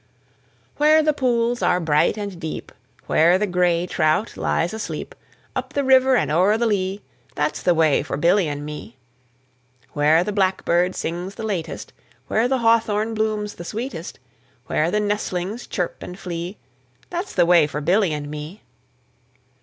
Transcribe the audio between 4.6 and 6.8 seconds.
asleep, Up the river and o'er the